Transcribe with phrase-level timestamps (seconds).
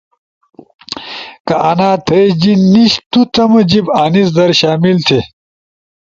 [1.47, 5.19] کا آنا تھئی جیِن نیِش نُو تمو جیب آنیس در شامل تھی۔